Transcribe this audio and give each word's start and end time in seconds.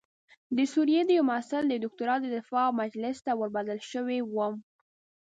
د 0.57 0.59
سوریې 0.73 1.01
د 1.05 1.09
یوه 1.17 1.27
محصل 1.31 1.63
د 1.67 1.73
دکتورا 1.83 2.15
د 2.21 2.25
دفاع 2.37 2.67
مجلس 2.81 3.17
ته 3.25 3.31
وربلل 3.39 3.79
شوی 3.91 4.19
وم. 4.23 4.53